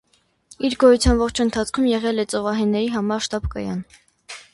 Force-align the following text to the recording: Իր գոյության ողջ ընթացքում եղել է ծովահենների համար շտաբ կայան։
Իր 0.69 0.75
գոյության 0.83 1.19
ողջ 1.19 1.41
ընթացքում 1.45 1.85
եղել 1.89 2.23
է 2.23 2.25
ծովահենների 2.33 2.89
համար 2.95 3.23
շտաբ 3.27 3.47
կայան։ 3.53 3.85